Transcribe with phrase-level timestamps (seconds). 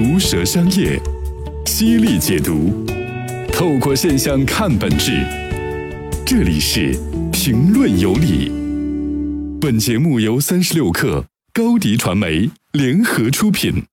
[0.00, 0.96] 毒舌商业，
[1.66, 2.86] 犀利解读，
[3.52, 5.26] 透过现象看本质。
[6.24, 6.94] 这里是
[7.32, 8.48] 评论有理。
[9.60, 13.86] 本节目由三十六克高迪传媒联合出品。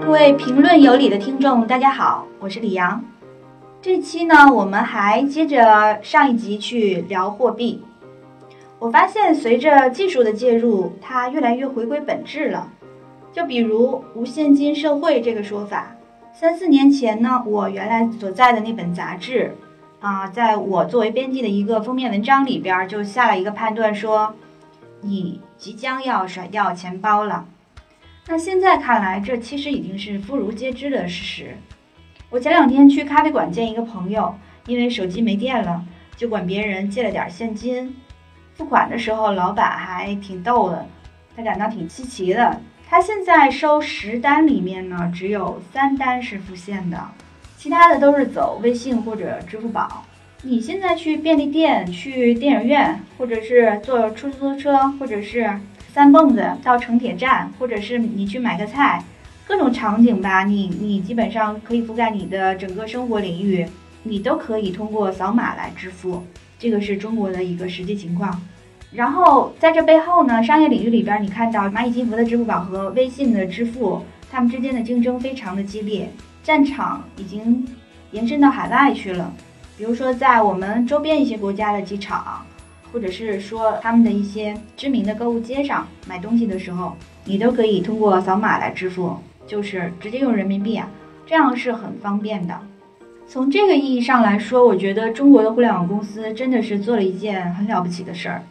[0.00, 3.04] 各位评论有理的听众，大家好，我是李阳。
[3.82, 7.82] 这期呢，我们还接着上一集去聊货币。
[8.78, 12.68] 我发现，随着技术的介入，它越来越回归本质了。
[13.32, 15.94] 就比如“无现金社会”这个说法，
[16.32, 19.56] 三四年前呢，我原来所在的那本杂志，
[20.00, 24.34] 啊，在我作为编辑的一个封面文章里边，就下了一个判断说，
[25.02, 27.46] 你即将要甩掉钱包了。
[28.26, 31.56] 那现在看来，这其实已经是妇孺皆知的事实。
[32.30, 34.34] 我前两天去咖啡馆见一个朋友，
[34.66, 35.84] 因为手机没电了，
[36.16, 37.94] 就管别人借了点现金。
[38.54, 40.86] 付款的时候，老板还挺逗的，
[41.36, 42.60] 他感到挺稀奇的。
[42.90, 46.98] 他现在收十单里面呢，只有三单是付现的，
[47.56, 50.04] 其他的都是走微信或者支付宝。
[50.42, 55.60] 你现在去便利店、去电影院，或者是坐出租车，或者是
[55.92, 59.04] 三蹦子到城铁站，或者是你去买个菜。
[59.46, 63.68] 各种场景吧，你你基本上可以覆盖你的整个生活领域，
[64.02, 66.24] 你都可以通过扫码来支付，
[66.58, 68.42] 这个是中国的一个实际情况。
[68.92, 76.10] 然后在这背后呢，商业领域里边，你看到蚂蚁金服的支付宝和微信的支付，他们之间的竞争非常的激烈，
[76.42, 77.66] 战场已经
[78.10, 79.32] 延伸到海外去了。
[79.78, 82.44] 比如说在我们周边一些国家的机场，
[82.92, 89.16] 或者是说他们的一些知名的购物街上买东西的时候，你都可以通过扫码来支付。
[89.46, 90.88] 就是直接用人民币啊，
[91.26, 92.56] 这样是很方便的。
[93.26, 98.42] 从这个意义上来说，我觉得中国的互联网公司真的是做了一件很了不起的事儿，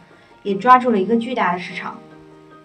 [0.42, 1.96] 也抓住了一个巨大的市场。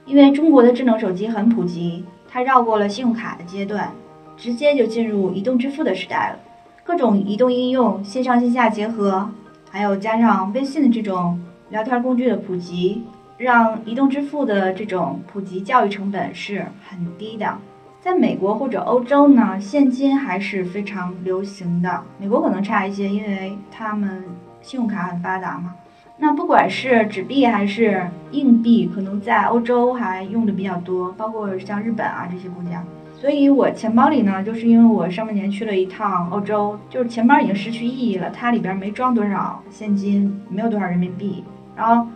[0.05, 3.91] 因为中国的智能手机很普及，它绕过了信用卡的阶段，
[4.37, 6.39] 直接就进入移动支付的时代了。
[6.83, 9.29] 各种移动应用线上线下结合，
[9.71, 13.03] 还有加上微信的这种聊天工具的普及，
[13.37, 17.57] 让移动支付的这种普及教育成本是很低的。
[17.99, 22.03] 在美国或者欧洲呢，现金还是非常流行的。
[22.19, 24.23] 美国可能差一些，因为他们
[24.61, 25.73] 信用卡很发达嘛。
[26.17, 32.83] 那不管是纸币还是硬币，可能在欧洲还用的比较多，包括像日本啊这些国家。
[33.17, 41.43] 所以我钱包里呢，就是因为我上半年去了一趟欧洲，就是钱包已经失去意义了，它里边没装多少现金，没有多少人民币。
[41.75, 42.07] 然后，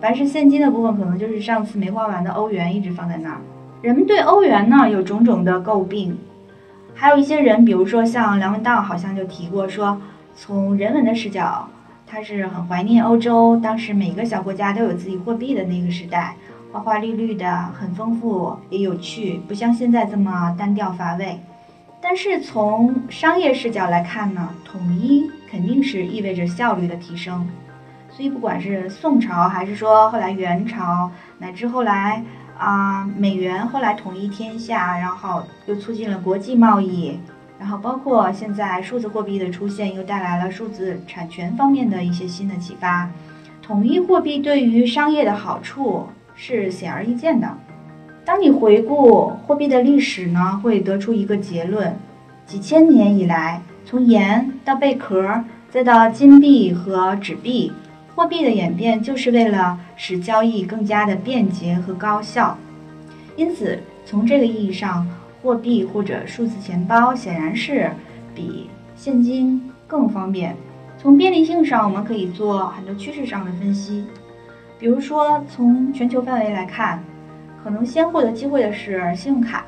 [0.00, 3.38] 凡是现金的部分，可能就是上次没花完的欧元一直放在那儿。
[3.82, 6.18] 人们对欧元呢有种种的诟病，
[6.94, 10.00] 还有一些人，比如说像梁文道，好像就提过说，
[10.34, 11.68] 从人文的视角，
[12.10, 16.34] 他是很怀念欧洲当时每个小国家都有自己货币的那个时代，
[16.72, 21.38] 花花绿绿的，很丰富也有趣，不像现在这么单调乏味。
[22.00, 27.46] 但是从商业视角来看呢，统一肯定是意味着效率的提升，
[28.10, 32.24] 所以不管是宋朝，还是说后来元朝，乃至后来。
[32.58, 37.16] 啊，美元后来统一天下，然后又促进了国际贸易，
[37.58, 43.10] 然后包括现在数字货币的出现，又带来了数字产权方面的一些新的启发。
[43.62, 47.58] 统一货币对于商业的好处是显而易见的。
[48.24, 51.96] 当你回顾货币的历史呢，会得出一个结论：
[52.46, 57.72] 几千年以来，从盐到贝壳，再到金币和纸币。
[58.14, 62.56] 货币的演变就是为了使交易更加的便捷和高效，
[63.36, 65.06] 因此从这个意义上，
[65.42, 67.90] 货币或者数字钱包显然是
[68.34, 70.56] 比现金更方便。
[70.96, 74.04] 从便利性上，我们可以做很多趋势上的分析，
[74.78, 77.02] 比如说从全球范围来看，
[77.62, 79.64] 可能先获得机会的是信用卡。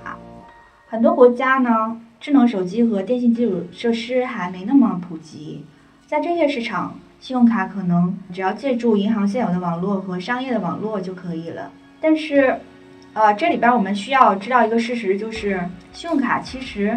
[0.88, 5.64] 很多国家呢，智能手机和电信基础设施还没那么普及，
[6.06, 6.94] 在这些市场。
[7.20, 11.70] 信用卡可能只要借助银行现有的网络和商业的网络就可以了，
[12.00, 12.56] 但是，
[13.12, 15.61] 呃，这里边我们需要知道一个事实，就是
[15.93, 16.96] 信用卡其实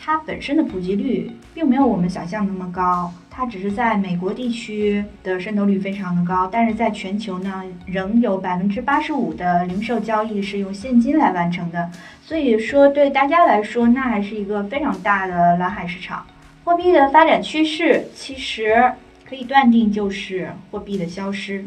[0.00, 11.90] 它本身的普及率并没有我们想象那么高，它只是在美国地区的渗透率非常的高，但是在全球呢，仍有百分之八十五的零售交易是用现金来完成的，
[12.22, 16.26] 所以说对大家来说，那还是一个非常大的蓝海市场。
[16.64, 18.92] 货币的发展趋势其实。
[19.26, 21.64] 可以断定就是货币的消失。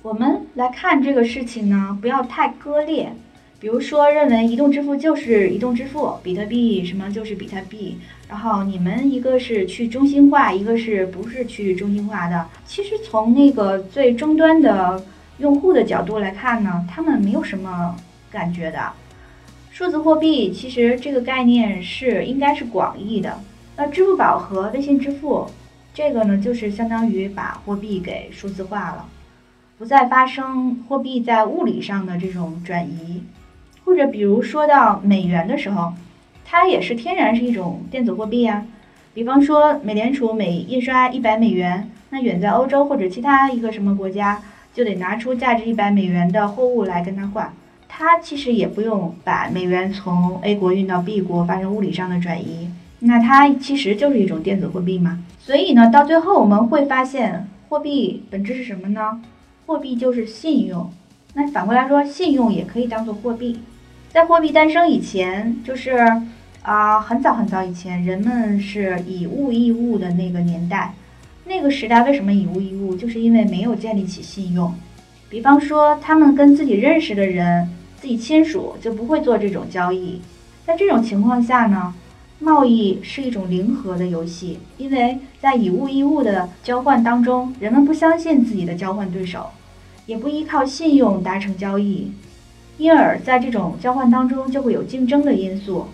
[0.00, 3.12] 我们来看这个事情呢，不要太割裂。
[3.58, 7.98] 比如说，认为移动支付就是移动支付，比特币什么就是比特币。
[8.28, 12.46] 然后你们一个是去中心化，一个是不是去中心化的？
[12.64, 15.04] 其实从那个最终端的
[15.38, 17.96] 用户的角度来看呢，他们没有什么
[18.30, 18.92] 感觉的。
[19.72, 23.40] 数字货币其实这个概念是应该是广义的。
[23.76, 25.50] 那支付宝和微信支付，
[25.92, 29.08] 这个呢就是相当于把货币给数字化了，
[29.78, 33.22] 不再发生货币在物理上的这种转移。
[33.84, 35.92] 或者比如说到美元的时候，
[36.44, 38.66] 它也是天然是一种电子货币呀。
[39.14, 44.42] 比方说美联储每印刷一百美元，那远在欧洲或者其他一个什么国家，
[44.74, 47.52] 就得拿出价值一百美元的货物来跟它换。
[47.88, 55.24] 它其实也不用把美元从 A 国运到 B 国发生物理上的转移，那它其实就是一种电子货币嘛。
[55.38, 59.22] 所以呢，到最后我们会发现，货币本质是什么呢？
[59.68, 60.90] 货币就是信用。
[61.34, 63.60] 那反过来说，信用也可以当做货币。
[64.10, 65.98] 在货币诞生以前，就是
[66.62, 70.94] 啊，很早很早以前，人们是以物易物的那个年代。
[71.44, 72.96] 那个时代为什么以物易物？
[72.96, 74.72] 就是因为没有建立起信用。
[75.28, 77.68] 比方说，他们跟自己认识的人。
[78.00, 80.20] 自己亲属就不会做这种交易，
[80.64, 81.92] 在这种情况下呢，
[82.38, 89.50] 贸易是一种零和的游戏，因为在以物易物的交换当中，人们不相信自己的交换对手，
[90.08, 92.10] 也不依靠信用达成交易，
[92.78, 95.84] 因而在这种交换当中就会有竞争的因素，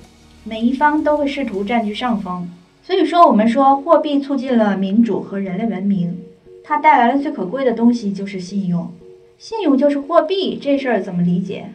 [0.44, 2.48] 每一方都会试图占据上风。
[2.84, 6.16] 所以说，我们说货币促进了民主和人类文明，
[6.62, 8.88] 它带来了最可贵的东西就是信用，
[9.36, 11.72] 信用就是货币，这事儿怎么理解？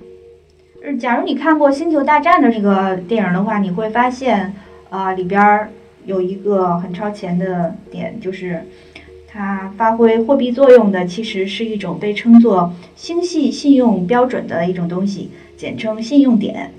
[0.82, 4.54] 呃，假如你看过《星球大战》的这个电影的话，你会发现，
[4.90, 5.70] 啊，里边
[6.06, 8.64] 有一个很超前的点，就是
[9.32, 16.72] 它发挥货币作用的，其实是一种被称作星系信用标准的一种东西，简称信用点。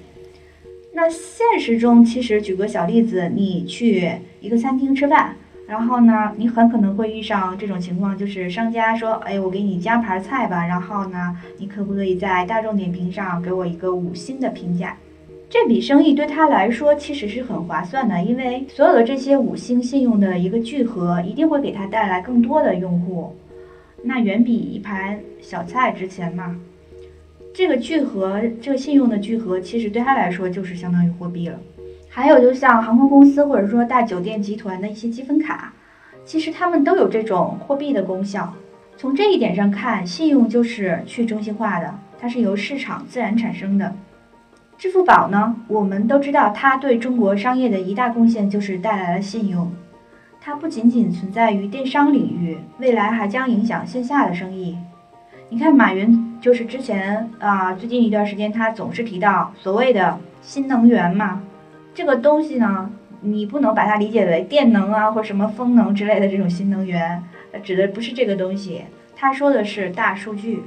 [0.92, 4.10] 那现实中，其实举个小例子，你去
[4.40, 5.36] 一个餐厅吃饭。
[5.68, 14.96] 然后呢，你很可能会遇上这种情况，就是商家说：“哎，我给你加盘菜吧。”然后呢，你可不可以在大众点评上给我一个五星的评价？
[15.52, 23.34] 这笔生意对他来说其实是很划算的，因为所有的这些五星信用的一个聚合，一定会给他带来更多的用户，
[24.04, 26.56] 那远比一盘小菜值钱嘛。
[27.52, 31.58] 这个聚合，这个信用的聚合，其实对他来说就是相当于货币了。
[32.08, 35.74] 还有，就像航空公司或者说大酒店集团的一些积分卡，
[36.24, 38.54] 其实他们都有这种货币的功效。
[38.96, 43.92] 从这一点上看，信用就是去中心化的，它是由市场自然产生的。
[44.80, 49.70] 支付宝呢，我们都知道，它对中国商业的一大贡献就是带来了信用。
[50.40, 54.78] 它不仅仅存在于电商领域，未来还将影响线下的生意。
[55.50, 61.42] 你看，马云就是之前啊，最近一段时间他总是提到所谓的新能源嘛。
[61.92, 62.90] 这个东西呢，
[63.20, 67.22] 你不能把它理解为电能啊，或什么风能之类的这种新能源，
[67.62, 68.84] 指的不是这个东西。
[69.14, 70.62] 他说的是大数据，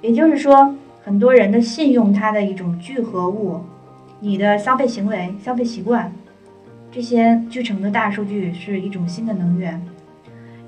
[0.00, 0.72] 也就是说，
[1.04, 3.60] 很多人的信用它的一种聚合物，
[4.20, 6.10] 你的消费行为、消费习惯，
[6.90, 9.78] 这些聚成的大数据是一种新的能源。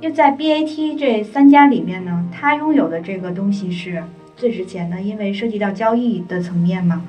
[0.02, 4.04] 又在 BAT 这三家里面呢，它拥有的这个东西是
[4.36, 7.02] 最值钱的，因为涉及到交易的层面嘛。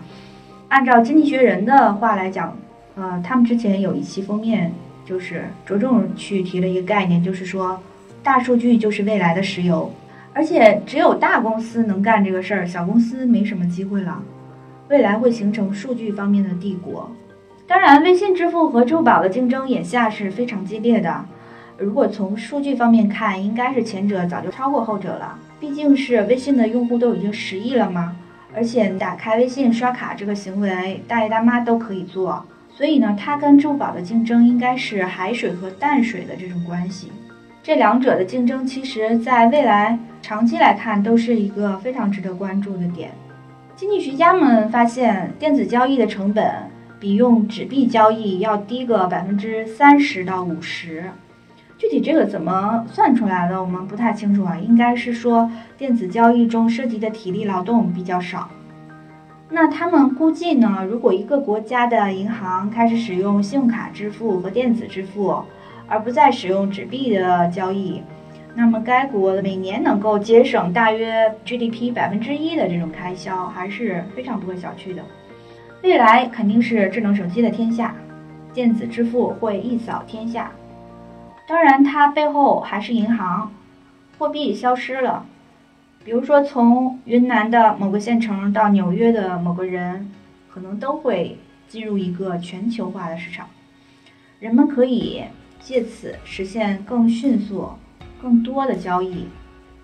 [0.70, 2.58] 按照《经济学人》的话来讲，
[2.96, 4.72] 呃，他们之前有一期封面
[5.06, 7.78] 就是着重去提了一个概念，就是说
[8.24, 9.92] 大数据就是未来的石油，
[10.38, 14.22] 而且只有大公司能干这个事儿，小公司没什么机会了。
[14.88, 17.10] 未来会形成数据方面的帝国。
[17.66, 21.26] 当然，微信支付和支付宝的竞争眼下是非常激烈的。
[21.80, 28.16] 如果从数据方面看，应该是前者早就超过后者了，毕竟是微信的用户都已经十亿了嘛。
[28.56, 37.12] 而且打开微信刷卡这个行为，大爷大妈都可以做，所以呢，它跟支付宝的竞争应该是海水和淡水的这种关系。
[37.68, 43.12] 这两者的竞争，其实在未来长期来看，都是一个非常值得关注的点。
[43.76, 46.50] 经济学家们发现，电子交易的成本
[46.98, 51.12] 比用纸币交易要低个百分之三十到五十。
[51.78, 54.58] 具体这个怎么算出来的，我们不太清楚啊。
[54.58, 58.50] 应该是说电子交易中涉及的体力劳动比较少。
[59.50, 65.44] 那他们估计呢，如果一个国家的银行开始使用信用卡支付和电子支付，
[65.88, 68.02] 而不再使用纸币的交易，
[68.56, 75.04] 那么该国每年能够节省大约 GDP 百分之一的这种开销，还是非常不可小觑的。
[75.84, 77.96] 未来肯定是智能手机的天下，
[78.54, 80.52] 电子支付会一扫天下。
[81.48, 83.54] 当然，它背后还是银行，
[84.18, 85.26] 货币消失了。
[86.04, 90.12] 比如说，从云南的某个县城到纽约的某个人，
[90.50, 93.48] 可能都会进入一个全球化的市场。
[94.40, 95.24] 人们可以
[95.60, 97.70] 借此实现更迅速、
[98.22, 99.28] 更多的交易，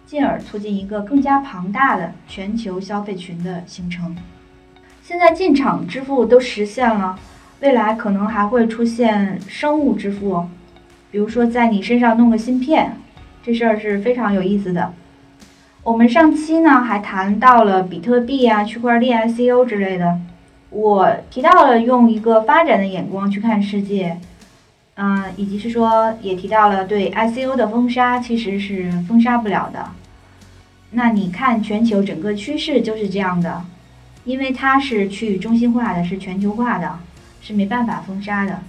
[0.05, 4.15] 进而促进一个更加庞大的全球消费群的形成。
[5.01, 7.19] 现在进场支付都实现了，
[7.59, 10.45] 未来可能还会出现生物支付，
[11.11, 12.97] 比如说在你身上弄个芯片，
[13.43, 14.93] 这事儿是非常有意思的。
[15.83, 20.17] 我们上期呢还谈到了比特币啊、区块链、ICO 之类的，
[20.69, 24.17] 我提到了用一个发展的眼光去看世界，
[24.95, 29.89] 嗯，以及是说也提到了对 ICO 的封杀其实是封杀不了的。
[30.91, 33.65] 那你看全球整个趋势就是这样的，
[34.23, 36.99] 因为它是去中心化的，是全球化的，
[37.41, 38.61] 是没办法封杀的，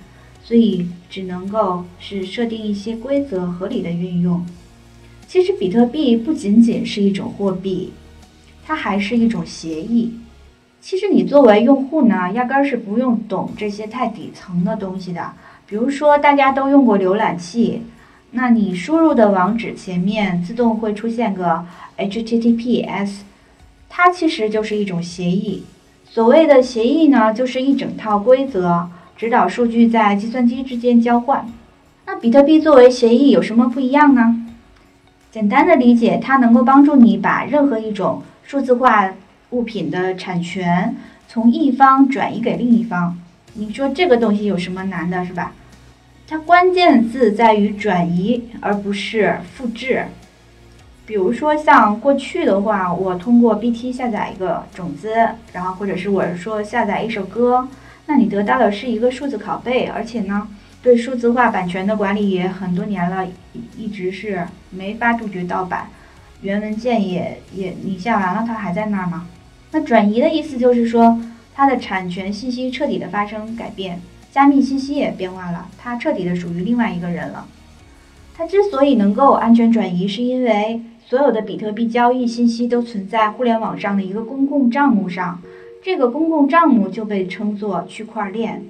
[0.42, 4.46] 所以只能够是设定一些规则，合理的运用。
[5.28, 7.92] 其实比特币不仅仅是一种货币，
[8.64, 10.18] 它还是一种协议。
[10.80, 15.32] 其实你作为用户呢，压根儿是不用懂这些太底层的东西的。
[15.66, 17.82] 比如说大家都用过浏览器，
[18.32, 21.64] 那你输入的网址前面自动会出现个
[21.96, 23.20] HTTPS，
[23.88, 25.64] 它其实就是一种协议。
[26.06, 31.46] 所谓的协议呢，就是一整套规则，指导数据在计算机之间交换。
[32.06, 34.46] 那比特币作为协议有什么不一样呢？
[35.30, 39.10] 简单的理解，它能够帮助你把任何一种数字化
[39.50, 40.94] 物品的产权
[41.26, 43.18] 从一方转移给另一方。
[43.54, 45.52] 你说这个东西有什么难的，是吧？
[46.28, 50.04] 它关键字在于转移，而不是复制。
[51.06, 55.14] 比如说像过去的话，我通过 BT 下载一个种子，
[55.52, 57.68] 然后或者是我说下载一首歌，
[58.06, 60.48] 那你得到的是一个数字拷贝，而且呢。
[60.82, 63.26] 对数字化版权的管理也很多年了，
[63.78, 65.88] 一直是没法杜绝盗版，
[66.42, 69.26] 原文件也也你下完了它还在那儿吗？
[69.70, 71.18] 那转移的意思就是说
[71.54, 74.00] 它的产权信息彻底的发生改变，
[74.32, 77.46] 加密信息也变化了，它彻底的属于另外一个人了。
[78.36, 85.40] 它之所以能够安全转移，是因为所有的比特币交易信息都存在互联网上的一个公共账目上，
[85.80, 88.64] 这个公共账目就被称作区块链。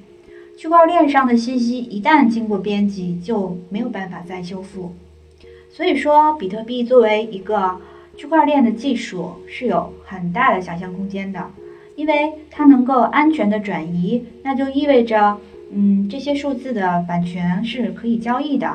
[0.58, 4.94] 区块链上的信息一旦经过编辑，就没有办法再修复。
[5.72, 7.78] 所以说，比特币作为一个
[8.16, 11.50] 区块链的技术是有很大的想象空间的，
[11.96, 15.38] 因为它能够安全的转移，那就意味着，
[15.72, 18.68] 嗯，这些数字的版权是可以交易的。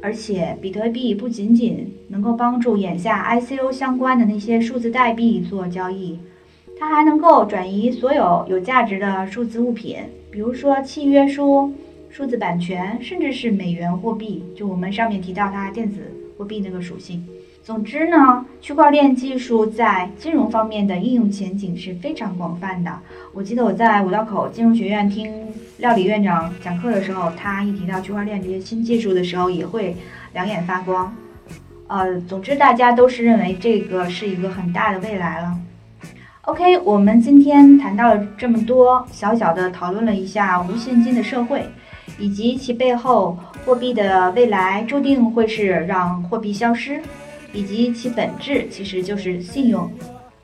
[0.00, 6.18] 而且，比特币不仅仅能够帮助眼下 ICO 相关的那些数字代币做交易，
[6.76, 9.98] 它还能够转移所有有价值的数字物品。
[10.30, 11.72] 比如说契约书、
[12.10, 16.00] 数字版权，甚至是美元货币，就我们上面提到它电子
[16.42, 17.24] 货币那个属性。
[17.62, 22.98] 总之呢，区块链技术在金融方面的应用前景是非常广泛的。
[23.32, 25.32] 我记得我在五道口金融学院听
[25.78, 29.96] 廖理院长讲课的时候，他一提到区块链这些新技术的时候，也会
[30.34, 31.14] 两眼发光。
[31.86, 35.56] 呃，总之大家都是认为这个是一个很大的未来了。
[36.42, 41.64] OK，我们今天谈到了这么多，小小的讨论了一下无现金的社会，
[42.18, 47.00] 以及其背后货币的未来注定会是让货币消失，
[47.52, 49.90] 以及其本质其实就是信用。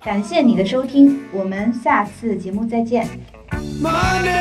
[0.03, 3.07] 感谢你的收听，我们下次节目再见。
[3.83, 4.39] Money,